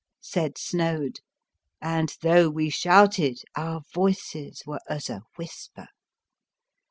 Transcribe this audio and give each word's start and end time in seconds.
"said 0.33 0.57
Snoad, 0.57 1.19
and 1.79 2.17
though 2.23 2.49
we 2.49 2.71
shouted, 2.71 3.43
our 3.55 3.83
voices 3.93 4.63
were 4.65 4.79
as 4.89 5.11
a 5.11 5.21
whis 5.37 5.69
per. 5.75 5.85